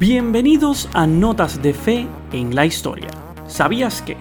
Bienvenidos 0.00 0.88
a 0.94 1.06
Notas 1.06 1.60
de 1.60 1.74
Fe 1.74 2.06
en 2.32 2.54
la 2.54 2.64
Historia. 2.64 3.10
¿Sabías 3.46 4.00
que? 4.00 4.16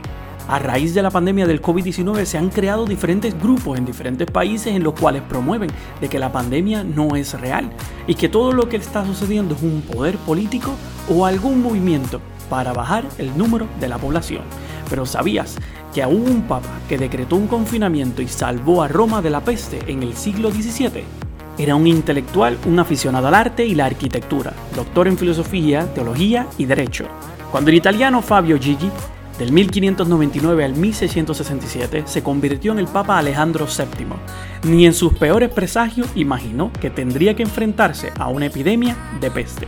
A 0.49 0.59
raíz 0.59 0.93
de 0.93 1.01
la 1.01 1.09
pandemia 1.09 1.47
del 1.47 1.61
COVID-19 1.61 2.25
se 2.25 2.37
han 2.37 2.49
creado 2.49 2.85
diferentes 2.85 3.33
grupos 3.41 3.77
en 3.77 3.85
diferentes 3.85 4.29
países 4.29 4.75
en 4.75 4.83
los 4.83 4.99
cuales 4.99 5.21
promueven 5.21 5.69
de 6.01 6.09
que 6.09 6.19
la 6.19 6.33
pandemia 6.33 6.83
no 6.83 7.15
es 7.15 7.39
real 7.39 7.71
y 8.07 8.15
que 8.15 8.27
todo 8.27 8.51
lo 8.51 8.67
que 8.67 8.75
está 8.75 9.05
sucediendo 9.05 9.55
es 9.55 9.63
un 9.63 9.81
poder 9.81 10.17
político 10.17 10.71
o 11.07 11.25
algún 11.25 11.61
movimiento 11.61 12.19
para 12.49 12.73
bajar 12.73 13.05
el 13.17 13.37
número 13.37 13.65
de 13.79 13.87
la 13.87 13.99
población. 13.99 14.43
Pero 14.89 15.05
¿sabías 15.05 15.55
que 15.93 16.05
hubo 16.05 16.29
un 16.29 16.41
papa 16.41 16.77
que 16.89 16.97
decretó 16.97 17.37
un 17.37 17.47
confinamiento 17.47 18.21
y 18.21 18.27
salvó 18.27 18.83
a 18.83 18.89
Roma 18.89 19.21
de 19.21 19.29
la 19.29 19.45
peste 19.45 19.79
en 19.87 20.03
el 20.03 20.13
siglo 20.17 20.51
XVII? 20.51 21.28
Era 21.59 21.75
un 21.75 21.87
intelectual, 21.87 22.57
un 22.65 22.79
aficionado 22.79 23.27
al 23.27 23.35
arte 23.35 23.65
y 23.65 23.75
la 23.75 23.85
arquitectura, 23.85 24.53
doctor 24.73 25.09
en 25.09 25.17
filosofía, 25.17 25.93
teología 25.93 26.47
y 26.57 26.63
derecho. 26.63 27.05
Cuando 27.51 27.69
el 27.69 27.75
italiano 27.75 28.21
Fabio 28.21 28.57
Gigi, 28.57 28.89
del 29.37 29.51
1599 29.51 30.63
al 30.63 30.73
1667, 30.73 32.03
se 32.05 32.23
convirtió 32.23 32.71
en 32.71 32.79
el 32.79 32.87
Papa 32.87 33.17
Alejandro 33.17 33.65
VII, 33.65 34.71
ni 34.71 34.85
en 34.85 34.93
sus 34.93 35.13
peores 35.13 35.49
presagios 35.49 36.07
imaginó 36.15 36.71
que 36.79 36.89
tendría 36.89 37.35
que 37.35 37.43
enfrentarse 37.43 38.13
a 38.17 38.29
una 38.29 38.45
epidemia 38.45 38.95
de 39.19 39.29
peste. 39.29 39.67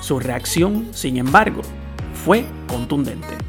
Su 0.00 0.20
reacción, 0.20 0.86
sin 0.92 1.16
embargo, 1.16 1.62
fue 2.24 2.44
contundente. 2.68 3.47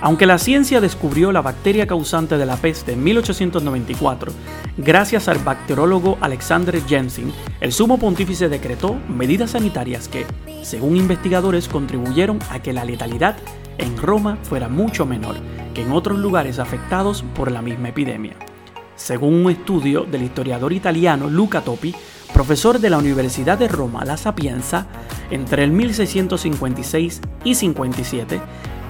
Aunque 0.00 0.26
la 0.26 0.38
ciencia 0.38 0.80
descubrió 0.80 1.32
la 1.32 1.42
bacteria 1.42 1.88
causante 1.88 2.38
de 2.38 2.46
la 2.46 2.56
peste 2.56 2.92
en 2.92 3.02
1894, 3.02 4.32
gracias 4.76 5.26
al 5.26 5.38
bacteriólogo 5.38 6.18
Alexander 6.20 6.80
Jensen, 6.86 7.32
el 7.60 7.72
sumo 7.72 7.98
pontífice 7.98 8.48
decretó 8.48 8.94
medidas 9.08 9.50
sanitarias 9.50 10.06
que, 10.06 10.24
según 10.62 10.96
investigadores, 10.96 11.66
contribuyeron 11.66 12.38
a 12.50 12.60
que 12.60 12.72
la 12.72 12.84
letalidad 12.84 13.36
en 13.78 13.96
Roma 13.96 14.38
fuera 14.42 14.68
mucho 14.68 15.04
menor 15.04 15.34
que 15.74 15.82
en 15.82 15.90
otros 15.90 16.18
lugares 16.18 16.60
afectados 16.60 17.24
por 17.34 17.50
la 17.50 17.60
misma 17.60 17.88
epidemia. 17.88 18.34
Según 18.94 19.34
un 19.34 19.50
estudio 19.50 20.04
del 20.04 20.22
historiador 20.22 20.72
italiano 20.72 21.28
Luca 21.28 21.62
Topi, 21.62 21.94
profesor 22.32 22.78
de 22.78 22.90
la 22.90 22.98
Universidad 22.98 23.58
de 23.58 23.66
Roma 23.66 24.04
La 24.04 24.16
Sapienza, 24.16 24.86
entre 25.30 25.64
el 25.64 25.72
1656 25.72 27.20
y 27.44 27.54
57, 27.54 28.40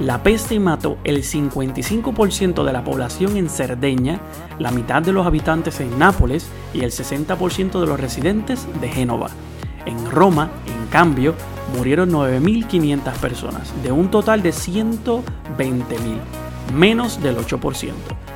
la 0.01 0.23
peste 0.23 0.61
mató 0.61 0.97
el 1.03 1.25
55% 1.25 2.65
de 2.65 2.73
la 2.73 2.85
población 2.85 3.37
en 3.37 3.49
Cerdeña, 3.49 4.21
la 4.59 4.71
mitad 4.71 5.03
de 5.03 5.13
los 5.13 5.27
habitantes 5.27 5.81
en 5.81 5.99
Nápoles 5.99 6.49
y 6.73 6.81
el 6.81 6.93
60% 6.93 7.81
de 7.81 7.87
los 7.87 7.99
residentes 7.99 8.67
de 8.81 8.89
Génova. 8.89 9.29
En 9.87 10.09
Roma, 10.11 10.51
en 10.67 10.87
cambio, 10.89 11.35
murieron 11.77 12.11
9.500 12.13 13.13
personas, 13.15 13.73
de 13.83 13.91
un 13.91 14.09
total 14.11 14.43
de 14.43 14.51
120.000, 14.51 15.23
menos 16.75 17.21
del 17.21 17.37
8%. 17.37 17.93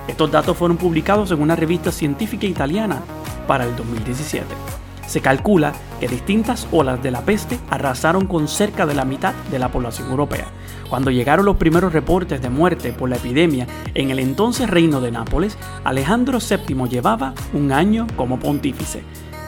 Estos 0.09 0.31
datos 0.33 0.57
fueron 0.57 0.77
publicados 0.77 1.31
en 1.31 1.41
una 1.41 1.55
revista 1.55 1.93
científica 1.93 2.47
italiana 2.47 3.03
para 3.47 3.65
el 3.65 3.77
2017. 3.77 4.82
Se 5.13 5.21
calcula 5.21 5.75
que 6.01 6.09
distintas 6.09 6.67
olas 6.73 7.03
de 7.03 7.11
la 7.11 7.21
peste 7.21 7.59
arrasaron 7.69 8.27
con 8.27 8.49
cerca 8.49 8.87
de 8.87 8.95
la 8.95 9.05
mitad 9.05 9.35
de 9.51 9.59
la 9.59 9.71
población 9.71 10.09
europea. 10.09 10.47
Cuando 10.89 11.11
llegaron 11.11 11.45
los 11.45 11.59
primeros 11.59 11.93
reportes 11.93 12.41
de 12.41 12.49
muerte 12.49 12.95
por 12.95 13.11
la 13.11 13.17
epidemia 13.17 13.67
en 13.93 14.11
el 14.11 14.19
entonces 14.19 14.71
reino 14.71 15.03
de 15.03 15.11
Nápoles, 15.11 15.59
Alejandro 15.85 16.39
VII 16.39 16.89
llevaba 16.89 17.35
un 17.53 17.73
año 17.73 18.07
como 18.17 18.39
pontífice. 18.39 19.03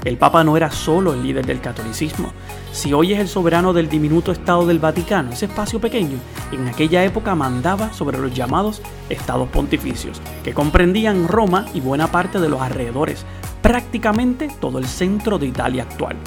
El 0.05 0.19
Papa 0.19 0.45
no 0.45 0.59
era 0.59 0.71
solo 0.71 1.15
el 1.15 1.23
líder 1.23 1.47
del 1.47 1.63
catolicismo. 1.63 2.31
Si 2.73 2.93
hoy 2.93 3.15
es 3.15 3.21
el 3.21 3.29
soberano 3.29 3.73
del 3.73 3.89
diminuto 3.89 4.33
Estado 4.33 4.67
del 4.67 4.81
Vaticano, 4.81 5.33
ese 5.33 5.47
espacio 5.47 5.81
pequeño, 5.81 6.19
en 6.53 6.69
aquella 6.69 7.05
época 7.05 7.35
mandaba 7.35 7.91
sobre 7.95 8.19
los 8.19 8.35
llamados 8.35 8.83
estados 9.09 9.49
pontificios, 9.49 10.21
que 10.43 10.53
comprendían 10.53 11.27
Roma 11.27 11.65
y 11.73 11.81
buena 11.81 12.09
parte 12.09 12.39
de 12.39 12.51
los 12.51 12.61
alrededores, 12.61 13.25
prácticamente 13.65 14.51
todo 14.61 14.79
el 14.79 14.85
centro 14.85 15.39
de 15.39 15.47
Italia 15.47 15.85
actual. 15.85 16.19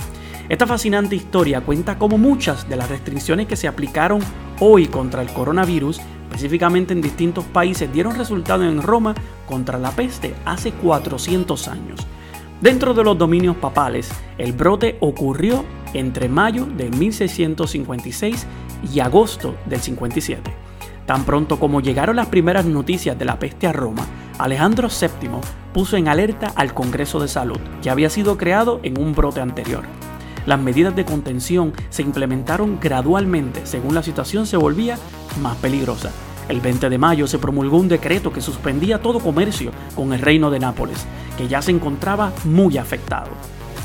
Esta 0.50 0.66
fascinante 0.66 1.16
historia 1.16 1.62
cuenta 1.62 2.00
cómo 2.00 2.18
muchas 2.18 2.68
de 2.68 2.76
las 2.76 2.90
restricciones 2.90 3.46
que 3.46 3.56
se 3.56 3.68
aplicaron 3.68 4.22
hoy 4.60 4.88
contra 4.88 5.22
el 5.22 5.30
coronavirus, 5.30 6.02
específicamente 6.24 6.94
en 6.94 7.02
distintos 7.02 7.46
países, 7.46 7.94
dieron 7.94 8.16
resultado 8.16 8.64
en 8.64 8.82
Roma 8.82 9.14
contra 9.46 9.78
la 9.78 9.92
peste 9.92 10.34
hace 10.46 10.72
400 10.72 11.68
años. 11.68 12.08
Dentro 12.60 12.96
de 12.96 13.04
los 13.04 13.16
dominios 13.16 13.56
papales, 13.58 14.10
el 14.40 14.54
brote 14.54 14.98
ocurrió 15.00 15.64
entre 15.94 16.30
mayo 16.30 16.66
de 16.66 16.90
1656 16.90 18.48
y 18.92 19.00
agosto 19.00 19.56
del 19.68 19.80
57. 19.80 20.42
Tan 21.06 21.24
pronto 21.24 21.60
como 21.60 21.82
llegaron 21.82 22.16
las 22.16 22.28
primeras 22.28 22.66
noticias 22.66 23.18
de 23.18 23.26
la 23.26 23.38
peste 23.38 23.68
a 23.68 23.74
Roma, 23.74 24.08
Alejandro 24.40 24.88
VII 24.90 25.30
puso 25.78 25.96
en 25.96 26.08
alerta 26.08 26.52
al 26.56 26.74
Congreso 26.74 27.20
de 27.20 27.28
Salud, 27.28 27.60
que 27.84 27.92
había 27.92 28.10
sido 28.10 28.36
creado 28.36 28.80
en 28.82 29.00
un 29.00 29.14
brote 29.14 29.42
anterior. 29.42 29.84
Las 30.48 30.60
medidas 30.60 30.96
de 30.96 31.06
contención 31.06 31.72
se 31.92 32.02
implementaron 32.02 32.80
gradualmente 32.82 33.64
según 33.68 33.94
la 33.94 34.02
situación 34.02 34.48
se 34.48 34.58
volvía 34.58 34.98
más 35.40 35.56
peligrosa. 35.58 36.10
El 36.50 36.62
20 36.62 36.90
de 36.90 36.98
mayo 36.98 37.28
se 37.28 37.38
promulgó 37.38 37.78
un 37.78 37.90
decreto 37.90 38.34
que 38.34 38.42
suspendía 38.42 39.04
todo 39.04 39.20
comercio 39.20 39.70
con 39.96 40.14
el 40.14 40.22
reino 40.22 40.50
de 40.50 40.58
Nápoles, 40.58 41.06
que 41.38 41.48
ya 41.48 41.62
se 41.62 41.70
encontraba 41.70 42.32
muy 42.44 42.80
afectado. 42.80 43.30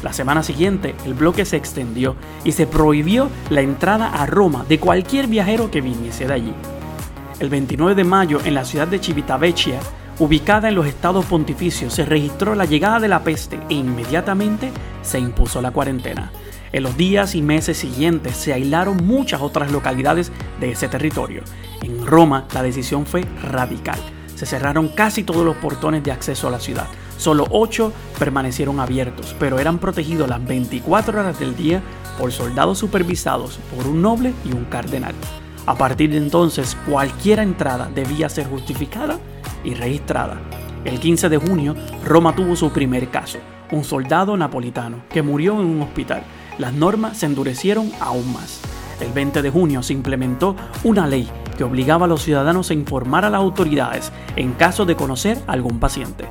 La 0.02 0.14
semana 0.14 0.42
siguiente, 0.42 0.94
el 1.04 1.12
bloque 1.12 1.44
se 1.44 1.58
extendió 1.58 2.16
y 2.42 2.52
se 2.52 2.66
prohibió 2.66 3.28
la 3.50 3.60
entrada 3.60 4.08
a 4.08 4.24
Roma 4.24 4.64
de 4.66 4.80
cualquier 4.80 5.26
viajero 5.26 5.70
que 5.70 5.82
viniese 5.82 6.26
de 6.26 6.32
allí. 6.32 6.54
El 7.38 7.50
29 7.50 7.94
de 7.94 8.04
mayo, 8.04 8.40
en 8.46 8.54
la 8.54 8.64
ciudad 8.64 8.88
de 8.88 8.98
Civitavecchia, 8.98 9.78
ubicada 10.22 10.68
en 10.68 10.76
los 10.76 10.86
estados 10.86 11.24
pontificios, 11.24 11.94
se 11.94 12.04
registró 12.04 12.54
la 12.54 12.64
llegada 12.64 13.00
de 13.00 13.08
la 13.08 13.24
peste 13.24 13.58
e 13.68 13.74
inmediatamente 13.74 14.70
se 15.02 15.18
impuso 15.18 15.60
la 15.60 15.72
cuarentena. 15.72 16.30
En 16.70 16.84
los 16.84 16.96
días 16.96 17.34
y 17.34 17.42
meses 17.42 17.78
siguientes 17.78 18.36
se 18.36 18.52
aislaron 18.52 19.04
muchas 19.04 19.40
otras 19.40 19.72
localidades 19.72 20.30
de 20.60 20.70
ese 20.70 20.86
territorio. 20.86 21.42
En 21.82 22.06
Roma 22.06 22.46
la 22.54 22.62
decisión 22.62 23.04
fue 23.04 23.24
radical. 23.42 23.98
Se 24.36 24.46
cerraron 24.46 24.90
casi 24.90 25.24
todos 25.24 25.44
los 25.44 25.56
portones 25.56 26.04
de 26.04 26.12
acceso 26.12 26.46
a 26.46 26.52
la 26.52 26.60
ciudad. 26.60 26.86
Solo 27.16 27.48
ocho 27.50 27.92
permanecieron 28.20 28.78
abiertos, 28.78 29.34
pero 29.40 29.58
eran 29.58 29.78
protegidos 29.78 30.28
las 30.28 30.44
24 30.46 31.18
horas 31.18 31.38
del 31.40 31.56
día 31.56 31.82
por 32.16 32.30
soldados 32.30 32.78
supervisados 32.78 33.58
por 33.74 33.88
un 33.88 34.02
noble 34.02 34.34
y 34.44 34.52
un 34.52 34.66
cardenal. 34.66 35.14
A 35.66 35.74
partir 35.74 36.10
de 36.10 36.18
entonces, 36.18 36.76
cualquier 36.88 37.40
entrada 37.40 37.90
debía 37.92 38.28
ser 38.28 38.46
justificada 38.46 39.18
y 39.64 39.74
registrada. 39.74 40.40
El 40.84 40.98
15 40.98 41.28
de 41.28 41.38
junio, 41.38 41.76
Roma 42.04 42.34
tuvo 42.34 42.56
su 42.56 42.70
primer 42.70 43.08
caso, 43.10 43.38
un 43.70 43.84
soldado 43.84 44.36
napolitano 44.36 45.04
que 45.10 45.22
murió 45.22 45.60
en 45.60 45.66
un 45.66 45.82
hospital. 45.82 46.24
Las 46.58 46.72
normas 46.72 47.18
se 47.18 47.26
endurecieron 47.26 47.90
aún 48.00 48.32
más. 48.32 48.60
El 49.00 49.12
20 49.12 49.42
de 49.42 49.50
junio 49.50 49.82
se 49.82 49.92
implementó 49.92 50.56
una 50.84 51.06
ley 51.06 51.28
que 51.56 51.64
obligaba 51.64 52.06
a 52.06 52.08
los 52.08 52.22
ciudadanos 52.22 52.70
a 52.70 52.74
informar 52.74 53.24
a 53.24 53.30
las 53.30 53.40
autoridades 53.40 54.12
en 54.36 54.52
caso 54.52 54.84
de 54.84 54.96
conocer 54.96 55.38
algún 55.46 55.78
paciente. 55.78 56.26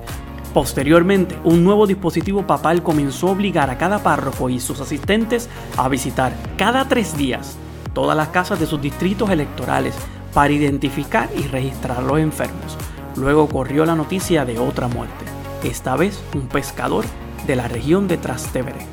Posteriormente, 0.54 1.38
un 1.46 1.64
nuevo 1.64 1.88
dispositivo 1.88 2.46
papal 2.46 2.84
comenzó 2.84 3.30
a 3.30 3.32
obligar 3.32 3.70
a 3.70 3.78
cada 3.78 4.00
párroco 4.00 4.50
y 4.50 4.60
sus 4.60 4.82
asistentes 4.82 5.50
a 5.78 5.88
visitar 5.88 6.34
cada 6.58 6.88
tres 6.88 7.18
días 7.18 7.58
todas 7.94 8.18
las 8.18 8.30
casas 8.30 8.60
de 8.60 8.66
sus 8.66 8.82
distritos 8.82 9.30
electorales 9.30 9.96
para 10.34 10.54
identificar 10.54 11.30
y 11.38 11.44
registrar 11.44 12.00
a 12.00 12.02
los 12.02 12.20
enfermos. 12.20 12.78
Luego 13.16 13.50
corrió 13.50 13.86
la 13.86 13.96
noticia 13.96 14.46
de 14.46 14.60
otra 14.60 14.88
muerte, 14.88 15.26
esta 15.64 15.96
vez 15.96 16.22
un 16.34 16.48
pescador 16.48 17.06
de 17.46 17.56
la 17.56 17.68
región 17.68 18.08
de 18.08 18.18
Trastevere. 18.18 18.86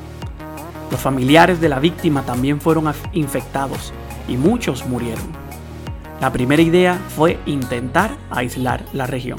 Los 0.91 1.01
familiares 1.01 1.61
de 1.61 1.69
la 1.69 1.79
víctima 1.79 2.23
también 2.23 2.61
fueron 2.61 2.93
infectados 3.13 3.93
y 4.27 4.37
muchos 4.37 4.87
murieron. 4.87 5.27
La 6.21 6.33
primera 6.33 6.63
idea 6.63 6.99
fue 7.15 7.39
intentar 7.47 8.17
aislar 8.31 8.85
la 8.93 9.07
región. 9.07 9.39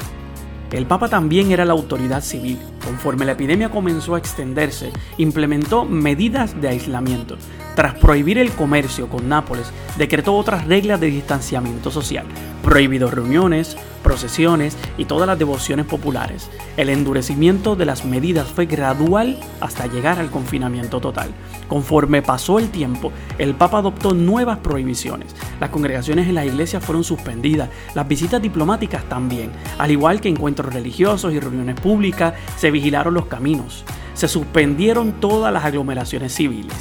El 0.71 0.86
Papa 0.86 1.09
también 1.09 1.51
era 1.51 1.65
la 1.65 1.74
autoridad 1.74 2.21
civil. 2.21 2.59
Conforme 2.83 3.25
la 3.25 3.33
epidemia 3.33 3.69
comenzó 3.69 4.15
a 4.15 4.17
extenderse, 4.17 4.91
implementó 5.17 5.85
medidas 5.85 6.59
de 6.59 6.69
aislamiento. 6.69 7.37
Tras 7.75 7.95
prohibir 7.95 8.37
el 8.37 8.51
comercio 8.51 9.07
con 9.07 9.29
Nápoles, 9.29 9.71
decretó 9.97 10.35
otras 10.35 10.67
reglas 10.67 10.99
de 10.99 11.07
distanciamiento 11.07 11.91
social, 11.91 12.25
prohibido 12.63 13.09
reuniones, 13.09 13.77
procesiones 14.03 14.77
y 14.97 15.05
todas 15.05 15.27
las 15.27 15.37
devociones 15.39 15.85
populares. 15.85 16.49
El 16.77 16.89
endurecimiento 16.89 17.75
de 17.75 17.85
las 17.85 18.05
medidas 18.05 18.47
fue 18.47 18.65
gradual 18.65 19.39
hasta 19.59 19.87
llegar 19.87 20.19
al 20.19 20.29
confinamiento 20.29 20.99
total. 20.99 21.29
Conforme 21.67 22.21
pasó 22.21 22.59
el 22.59 22.69
tiempo, 22.69 23.11
el 23.37 23.53
Papa 23.53 23.79
adoptó 23.79 24.13
nuevas 24.13 24.59
prohibiciones. 24.59 25.35
Las 25.59 25.69
congregaciones 25.69 26.27
en 26.27 26.35
las 26.35 26.45
iglesias 26.45 26.83
fueron 26.83 27.03
suspendidas, 27.03 27.69
las 27.93 28.07
visitas 28.07 28.41
diplomáticas 28.41 29.03
también, 29.05 29.51
al 29.77 29.91
igual 29.91 30.21
que 30.21 30.29
encuentros 30.29 30.73
religiosos 30.73 31.33
y 31.33 31.39
reuniones 31.39 31.79
públicas, 31.79 32.33
vigilaron 32.71 33.13
los 33.13 33.25
caminos. 33.25 33.86
Se 34.13 34.27
suspendieron 34.27 35.13
todas 35.19 35.54
las 35.54 35.66
aglomeraciones 35.66 36.33
civiles. 36.33 36.75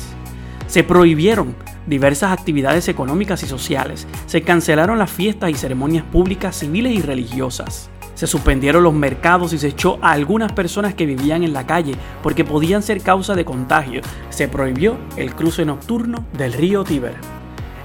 Se 0.66 0.84
prohibieron 0.84 1.54
diversas 1.86 2.32
actividades 2.32 2.88
económicas 2.88 3.42
y 3.42 3.46
sociales, 3.46 4.06
se 4.26 4.42
cancelaron 4.42 4.98
las 4.98 5.10
fiestas 5.10 5.50
y 5.50 5.54
ceremonias 5.54 6.04
públicas 6.04 6.56
civiles 6.56 6.92
y 6.92 7.00
religiosas. 7.00 7.90
Se 8.14 8.26
suspendieron 8.26 8.82
los 8.82 8.94
mercados 8.94 9.52
y 9.52 9.58
se 9.58 9.68
echó 9.68 9.98
a 10.02 10.10
algunas 10.10 10.52
personas 10.52 10.94
que 10.94 11.06
vivían 11.06 11.44
en 11.44 11.52
la 11.52 11.66
calle 11.66 11.94
porque 12.22 12.44
podían 12.44 12.82
ser 12.82 13.00
causa 13.00 13.34
de 13.34 13.44
contagio. 13.44 14.02
Se 14.30 14.48
prohibió 14.48 14.98
el 15.16 15.34
cruce 15.34 15.64
nocturno 15.64 16.24
del 16.36 16.52
río 16.52 16.82
Tíber. 16.82 17.37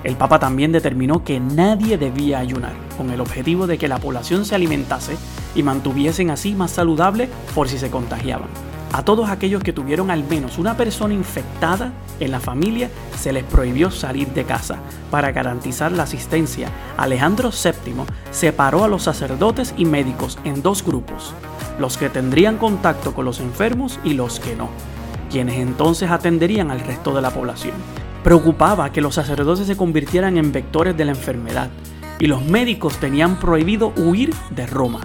El 0.04 0.18
Papa 0.18 0.38
también 0.38 0.72
determinó 0.72 1.24
que 1.24 1.40
nadie 1.40 1.98
debía 1.98 2.40
ayunar, 2.40 2.74
con 2.98 3.10
el 3.10 3.22
objetivo 3.22 3.68
de 3.68 3.78
que 3.78 3.88
la 3.88 4.00
población 4.00 4.46
se 4.46 4.56
alimentase 4.56 5.16
y 5.56 5.64
mantuviesen 5.64 6.30
así 6.30 6.56
más 6.56 6.72
saludable 6.72 7.30
por 7.56 7.70
si 7.70 7.78
se 7.78 7.90
contagiaban. 7.90 8.50
A 8.92 9.04
todos 9.04 9.30
aquellos 9.30 9.64
que 9.64 9.74
tuvieron 9.74 10.12
al 10.12 10.24
menos 10.24 10.60
una 10.60 10.78
persona 10.78 11.16
infectada 11.16 11.92
en 12.20 12.32
la 12.32 12.40
familia 12.40 12.92
se 13.18 13.34
les 13.34 13.44
prohibió 13.44 13.90
salir 13.90 14.28
de 14.28 14.44
casa. 14.44 14.78
Para 15.10 15.32
garantizar 15.32 15.92
la 15.92 16.04
asistencia, 16.04 16.70
Alejandro 16.96 17.50
VII 17.50 18.04
separó 18.30 18.84
a 18.84 18.88
los 18.88 19.04
sacerdotes 19.04 19.74
y 19.78 19.86
médicos 19.86 20.38
en 20.44 20.62
dos 20.62 20.86
grupos, 20.86 21.34
los 21.80 21.98
que 21.98 22.10
tendrían 22.10 22.58
contacto 22.58 23.16
con 23.16 23.26
los 23.26 23.40
enfermos 23.40 24.00
y 24.04 24.14
los 24.14 24.40
que 24.40 24.56
no, 24.56 24.70
quienes 25.32 25.56
entonces 25.56 26.12
atenderían 26.12 26.70
al 26.70 26.82
resto 26.82 27.16
de 27.16 27.22
la 27.24 27.32
población. 27.32 28.03
Preocupaba 28.24 28.92
que 28.92 29.02
los 29.02 29.16
sacerdotes 29.16 29.68
se 29.68 29.78
convirtieran 29.78 30.38
en 30.38 30.52
vectores 30.52 30.96
de 30.96 31.06
la 31.06 31.12
enfermedad 31.12 31.70
y 32.20 32.28
los 32.28 32.44
médicos 32.44 32.98
tenían 32.98 33.40
prohibido 33.40 33.94
huir 33.98 34.34
de 34.52 34.66
Roma 34.66 35.02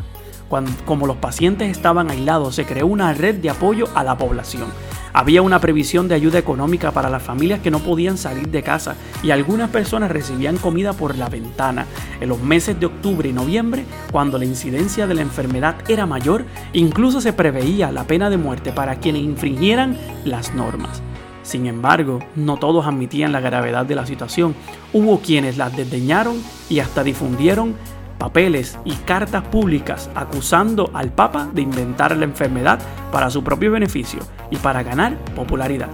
como 0.87 1.07
los 1.07 1.17
pacientes 1.17 1.71
estaban 1.71 2.11
aislados, 2.11 2.55
se 2.55 2.65
creó 2.65 2.87
una 2.87 3.13
red 3.13 3.37
de 3.37 3.51
apoyo 3.51 3.87
a 3.95 4.03
la 4.03 4.17
población. 4.17 4.69
Había 5.13 5.43
una 5.43 5.59
previsión 5.61 6.07
de 6.09 6.15
ayuda 6.15 6.39
económica 6.39 6.93
para 6.93 7.11
las 7.11 7.23
familias 7.23 7.61
que 7.61 7.71
no 7.71 7.81
podían 7.81 8.19
salir 8.19 8.49
de 8.49 8.63
casa 8.63 8.95
y 9.23 9.31
algunas 9.31 9.71
personas 9.71 10.11
recibían 10.11 10.57
comida 10.57 10.93
por 10.93 11.17
la 11.17 11.29
ventana. 11.29 11.87
En 12.21 12.29
los 12.29 12.41
meses 12.41 12.79
de 12.79 12.87
octubre 12.87 13.29
y 13.29 13.33
noviembre, 13.33 13.85
cuando 14.13 14.39
la 14.39 14.45
incidencia 14.45 15.07
de 15.07 15.15
la 15.15 15.23
enfermedad 15.23 15.77
era 15.89 16.07
mayor, 16.07 16.45
incluso 16.73 17.21
se 17.21 17.33
preveía 17.33 17.91
la 17.91 18.05
pena 18.05 18.31
de 18.31 18.37
muerte 18.37 18.73
para 18.73 19.01
quienes 19.01 19.23
infringieran 19.23 19.97
las 20.25 20.55
normas. 20.55 21.03
Sin 21.49 21.67
embargo, 21.67 22.19
no 22.37 22.59
todos 22.59 22.87
admitían 22.87 23.33
la 23.33 23.41
gravedad 23.41 23.87
de 23.87 23.95
la 23.95 24.05
situación. 24.05 24.55
Hubo 24.93 25.21
quienes 25.21 25.57
las 25.57 25.75
desdeñaron 25.75 26.37
y 26.69 26.81
hasta 26.81 27.03
difundieron 27.03 27.75
papeles 28.19 28.79
y 28.85 28.93
cartas 28.93 29.45
públicas 29.45 30.11
acusando 30.15 30.91
al 30.93 31.11
Papa 31.11 31.49
de 31.55 31.63
inventar 31.63 32.15
la 32.19 32.27
enfermedad 32.27 32.81
para 33.11 33.31
su 33.31 33.43
propio 33.43 33.73
beneficio 33.73 34.21
y 34.51 34.57
para 34.57 34.83
ganar 34.83 35.17
popularidad. 35.35 35.89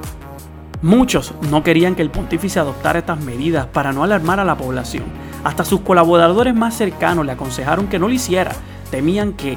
Muchos 0.83 1.33
no 1.49 1.63
querían 1.63 1.95
que 1.95 2.03
el 2.03 2.11
pontífice 2.11 2.59
adoptara 2.59 2.99
estas 2.99 3.21
medidas 3.21 3.67
para 3.67 3.93
no 3.93 4.03
alarmar 4.03 4.41
a 4.41 4.45
la 4.45 4.57
población. 4.57 5.05
Hasta 5.45 5.65
sus 5.65 5.83
colaboradores 5.83 6.57
más 6.57 6.77
cercanos 6.77 7.25
le 7.25 7.31
aconsejaron 7.31 7.87
que 7.87 8.01
no 8.01 8.09
lo 8.09 8.15
hiciera. 8.15 8.51
Temían 8.91 9.35
que, 9.35 9.57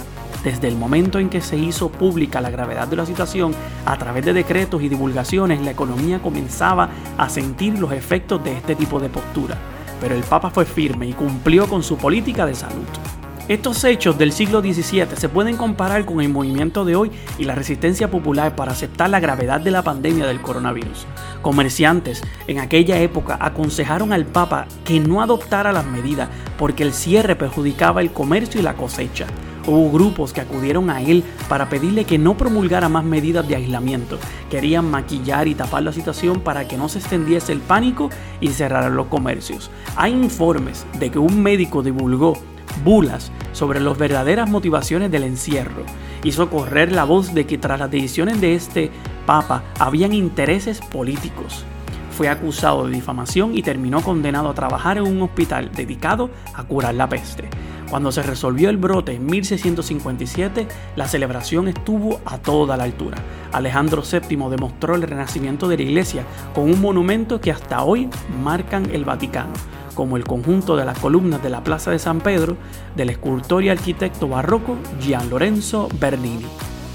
desde 0.51 0.67
el 0.67 0.77
momento 0.77 1.19
en 1.19 1.29
que 1.29 1.41
se 1.41 1.57
hizo 1.57 1.89
pública 1.89 2.41
la 2.41 2.49
gravedad 2.49 2.87
de 2.87 2.95
la 2.95 3.05
situación, 3.05 3.53
a 3.85 3.97
través 3.97 4.23
de 4.23 4.33
decretos 4.33 4.81
y 4.81 4.89
divulgaciones, 4.89 5.61
la 5.61 5.71
economía 5.71 6.19
comenzaba 6.19 6.89
a 7.17 7.27
sentir 7.27 7.77
los 7.77 7.91
efectos 7.91 8.43
de 8.43 8.53
este 8.53 8.75
tipo 8.75 8.99
de 8.99 9.09
postura 9.09 9.57
pero 9.99 10.15
el 10.15 10.23
Papa 10.23 10.49
fue 10.49 10.65
firme 10.65 11.07
y 11.07 11.13
cumplió 11.13 11.67
con 11.67 11.83
su 11.83 11.97
política 11.97 12.45
de 12.45 12.55
salud. 12.55 12.85
Estos 13.47 13.81
hechos 13.85 14.17
del 14.17 14.33
siglo 14.33 14.59
XVII 14.59 15.15
se 15.15 15.29
pueden 15.29 15.55
comparar 15.55 16.03
con 16.03 16.19
el 16.19 16.27
movimiento 16.27 16.83
de 16.83 16.97
hoy 16.97 17.11
y 17.37 17.45
la 17.45 17.55
resistencia 17.55 18.11
popular 18.11 18.57
para 18.57 18.73
aceptar 18.73 19.09
la 19.09 19.21
gravedad 19.21 19.61
de 19.61 19.71
la 19.71 19.83
pandemia 19.83 20.27
del 20.27 20.41
coronavirus. 20.41 21.07
Comerciantes 21.41 22.21
en 22.47 22.59
aquella 22.59 22.99
época 22.99 23.37
aconsejaron 23.39 24.11
al 24.11 24.25
Papa 24.25 24.67
que 24.83 24.99
no 24.99 25.21
adoptara 25.21 25.71
las 25.71 25.85
medidas 25.85 26.27
porque 26.57 26.83
el 26.83 26.91
cierre 26.91 27.37
perjudicaba 27.37 28.01
el 28.01 28.11
comercio 28.11 28.59
y 28.59 28.63
la 28.63 28.73
cosecha. 28.73 29.27
Hubo 29.67 29.91
grupos 29.91 30.31
que 30.31 30.39
acudieron 30.39 30.89
a 30.89 31.01
él 31.01 31.25
para 31.49 31.67
pedirle 31.67 32.05
que 32.05 32.17
no 32.17 32.37
promulgara 32.37 32.87
más 32.87 33.03
medidas 33.03 33.45
de 33.47 33.57
aislamiento. 33.57 34.17
Querían 34.49 34.89
maquillar 34.89 35.49
y 35.49 35.55
tapar 35.55 35.83
la 35.83 35.91
situación 35.91 36.39
para 36.39 36.69
que 36.69 36.77
no 36.77 36.87
se 36.87 36.99
extendiese 36.99 37.51
el 37.51 37.59
pánico 37.59 38.09
y 38.39 38.47
cerraran 38.47 38.95
los 38.95 39.07
comercios. 39.07 39.69
Hay 39.97 40.13
informes 40.13 40.85
de 40.99 41.11
que 41.11 41.19
un 41.19 41.43
médico 41.43 41.83
divulgó 41.83 42.37
bulas 42.85 43.31
sobre 43.51 43.81
las 43.81 43.97
verdaderas 43.97 44.49
motivaciones 44.49 45.11
del 45.11 45.23
encierro. 45.23 45.83
Hizo 46.23 46.49
correr 46.49 46.93
la 46.93 47.03
voz 47.03 47.33
de 47.33 47.45
que 47.45 47.57
tras 47.57 47.79
las 47.79 47.91
decisiones 47.91 48.39
de 48.39 48.55
este 48.55 48.89
papa 49.25 49.63
habían 49.79 50.13
intereses 50.13 50.79
políticos. 50.79 51.65
Fue 52.17 52.29
acusado 52.29 52.87
de 52.87 52.93
difamación 52.93 53.55
y 53.55 53.61
terminó 53.61 54.01
condenado 54.01 54.49
a 54.49 54.55
trabajar 54.55 54.97
en 54.97 55.03
un 55.03 55.21
hospital 55.21 55.69
dedicado 55.71 56.31
a 56.55 56.63
curar 56.63 56.95
la 56.95 57.07
peste. 57.07 57.47
Cuando 57.91 58.11
se 58.11 58.23
resolvió 58.23 58.71
el 58.71 58.77
brote 58.77 59.11
en 59.11 59.27
1657, 59.27 60.67
la 60.95 61.07
celebración 61.07 61.67
estuvo 61.67 62.19
a 62.25 62.39
toda 62.39 62.75
la 62.75 62.85
altura. 62.85 63.17
Alejandro 63.51 64.01
VII 64.01 64.49
demostró 64.49 64.95
el 64.95 65.03
renacimiento 65.03 65.67
de 65.67 65.77
la 65.77 65.83
iglesia 65.83 66.23
con 66.55 66.63
un 66.63 66.81
monumento 66.81 67.39
que 67.39 67.51
hasta 67.51 67.83
hoy 67.83 68.09
marcan 68.43 68.89
el 68.91 69.05
Vaticano, 69.05 69.53
como 69.93 70.17
el 70.17 70.23
conjunto 70.23 70.75
de 70.75 70.85
las 70.85 70.97
columnas 70.97 71.43
de 71.43 71.51
la 71.51 71.63
Plaza 71.63 71.91
de 71.91 71.99
San 71.99 72.21
Pedro 72.21 72.57
del 72.95 73.11
escultor 73.11 73.63
y 73.63 73.69
arquitecto 73.69 74.27
barroco 74.27 74.75
Gian 74.99 75.29
Lorenzo 75.29 75.87
Bernini. 75.99 76.47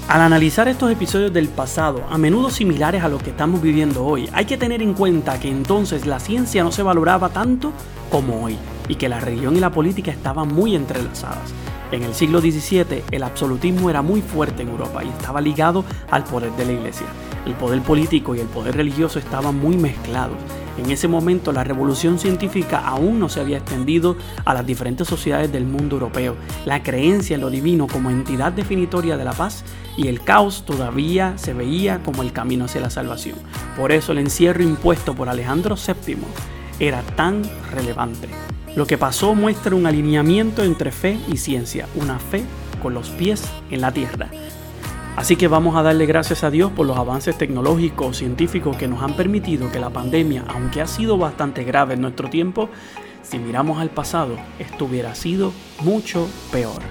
Al 0.07 0.21
analizar 0.21 0.67
estos 0.67 0.91
episodios 0.91 1.33
del 1.33 1.47
pasado, 1.47 2.03
a 2.09 2.17
menudo 2.17 2.49
similares 2.49 3.03
a 3.03 3.07
lo 3.07 3.17
que 3.17 3.29
estamos 3.29 3.61
viviendo 3.61 4.05
hoy, 4.05 4.29
hay 4.33 4.45
que 4.45 4.57
tener 4.57 4.81
en 4.81 4.93
cuenta 4.93 5.39
que 5.39 5.49
entonces 5.49 6.05
la 6.05 6.19
ciencia 6.19 6.63
no 6.63 6.71
se 6.71 6.83
valoraba 6.83 7.29
tanto 7.29 7.71
como 8.11 8.43
hoy 8.43 8.57
y 8.89 8.95
que 8.95 9.07
la 9.07 9.21
religión 9.21 9.55
y 9.55 9.61
la 9.61 9.71
política 9.71 10.11
estaban 10.11 10.49
muy 10.49 10.75
entrelazadas. 10.75 11.53
En 11.91 12.03
el 12.03 12.13
siglo 12.13 12.41
XVII 12.41 13.03
el 13.11 13.23
absolutismo 13.23 13.89
era 13.89 14.01
muy 14.01 14.21
fuerte 14.21 14.63
en 14.63 14.69
Europa 14.69 15.03
y 15.03 15.07
estaba 15.07 15.39
ligado 15.39 15.85
al 16.11 16.25
poder 16.25 16.51
de 16.51 16.65
la 16.65 16.71
iglesia. 16.73 17.07
El 17.45 17.53
poder 17.53 17.81
político 17.81 18.35
y 18.35 18.39
el 18.39 18.47
poder 18.47 18.75
religioso 18.75 19.19
estaban 19.19 19.57
muy 19.57 19.77
mezclados. 19.77 20.37
En 20.77 20.89
ese 20.89 21.07
momento 21.07 21.51
la 21.51 21.63
revolución 21.63 22.17
científica 22.17 22.79
aún 22.79 23.19
no 23.19 23.29
se 23.29 23.39
había 23.39 23.57
extendido 23.57 24.17
a 24.43 24.53
las 24.53 24.65
diferentes 24.65 25.07
sociedades 25.07 25.51
del 25.51 25.65
mundo 25.65 25.95
europeo. 25.95 26.35
La 26.65 26.81
creencia 26.81 27.35
en 27.35 27.41
lo 27.41 27.49
divino 27.49 27.87
como 27.87 28.09
entidad 28.09 28.51
definitoria 28.51 29.17
de 29.17 29.25
la 29.25 29.33
paz 29.33 29.63
y 29.97 30.07
el 30.07 30.21
caos 30.21 30.65
todavía 30.65 31.37
se 31.37 31.53
veía 31.53 32.01
como 32.03 32.23
el 32.23 32.33
camino 32.33 32.65
hacia 32.65 32.81
la 32.81 32.89
salvación. 32.89 33.35
Por 33.77 33.91
eso 33.91 34.11
el 34.11 34.17
encierro 34.17 34.63
impuesto 34.63 35.13
por 35.13 35.29
Alejandro 35.29 35.75
VII 35.75 36.17
era 36.79 37.01
tan 37.15 37.43
relevante. 37.71 38.29
Lo 38.75 38.87
que 38.87 38.97
pasó 38.97 39.35
muestra 39.35 39.75
un 39.75 39.85
alineamiento 39.85 40.63
entre 40.63 40.91
fe 40.91 41.19
y 41.31 41.37
ciencia, 41.37 41.87
una 41.95 42.17
fe 42.17 42.43
con 42.81 42.95
los 42.95 43.09
pies 43.11 43.43
en 43.69 43.81
la 43.81 43.91
tierra. 43.91 44.29
Así 45.15 45.35
que 45.35 45.47
vamos 45.47 45.75
a 45.75 45.83
darle 45.83 46.07
gracias 46.07 46.43
a 46.43 46.49
Dios 46.49 46.71
por 46.71 46.87
los 46.87 46.97
avances 46.97 47.37
tecnológicos, 47.37 48.17
científicos 48.17 48.75
que 48.77 48.87
nos 48.87 49.03
han 49.03 49.15
permitido 49.15 49.71
que 49.71 49.79
la 49.79 49.91
pandemia, 49.91 50.43
aunque 50.47 50.81
ha 50.81 50.87
sido 50.87 51.17
bastante 51.19 51.63
grave 51.63 51.93
en 51.93 52.01
nuestro 52.01 52.29
tiempo, 52.29 52.69
si 53.21 53.37
miramos 53.37 53.79
al 53.79 53.89
pasado, 53.89 54.37
esto 54.57 54.85
hubiera 54.85 55.13
sido 55.13 55.53
mucho 55.81 56.27
peor. 56.51 56.81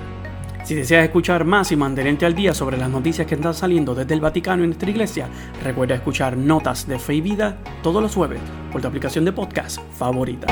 Si 0.64 0.76
deseas 0.76 1.04
escuchar 1.04 1.44
más 1.44 1.72
y 1.72 1.76
mantenerte 1.76 2.24
al 2.24 2.36
día 2.36 2.54
sobre 2.54 2.76
las 2.76 2.88
noticias 2.88 3.26
que 3.26 3.34
están 3.34 3.54
saliendo 3.54 3.94
desde 3.94 4.14
el 4.14 4.20
Vaticano 4.20 4.62
y 4.62 4.68
nuestra 4.68 4.90
iglesia, 4.90 5.28
recuerda 5.64 5.96
escuchar 5.96 6.36
Notas 6.36 6.86
de 6.86 7.00
Fe 7.00 7.14
y 7.14 7.20
Vida 7.20 7.58
todos 7.82 8.00
los 8.00 8.14
jueves 8.14 8.40
por 8.70 8.80
tu 8.80 8.86
aplicación 8.86 9.24
de 9.24 9.32
podcast 9.32 9.80
favorita. 9.98 10.46